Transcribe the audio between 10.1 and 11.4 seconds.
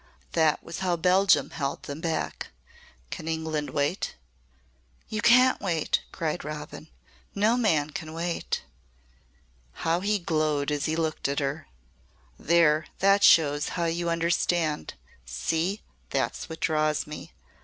glowed as he looked at